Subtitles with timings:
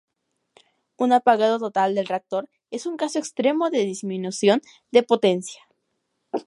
[0.97, 5.61] Un apagado total del reactor es un caso extremo de disminución de potencia.